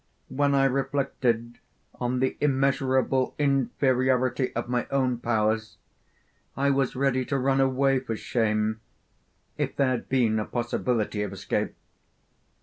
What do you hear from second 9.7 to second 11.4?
there had been a possibility of